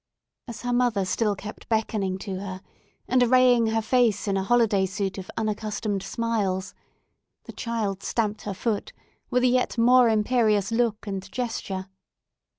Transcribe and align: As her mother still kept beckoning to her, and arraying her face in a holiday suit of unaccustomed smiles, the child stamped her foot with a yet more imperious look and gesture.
As 0.47 0.63
her 0.63 0.73
mother 0.73 1.05
still 1.05 1.35
kept 1.35 1.69
beckoning 1.69 2.17
to 2.21 2.39
her, 2.39 2.61
and 3.07 3.21
arraying 3.21 3.67
her 3.67 3.83
face 3.83 4.27
in 4.27 4.35
a 4.35 4.41
holiday 4.43 4.87
suit 4.87 5.19
of 5.19 5.29
unaccustomed 5.37 6.01
smiles, 6.01 6.73
the 7.43 7.53
child 7.53 8.01
stamped 8.01 8.41
her 8.41 8.55
foot 8.55 8.93
with 9.29 9.43
a 9.43 9.47
yet 9.47 9.77
more 9.77 10.09
imperious 10.09 10.71
look 10.71 11.05
and 11.05 11.31
gesture. 11.31 11.85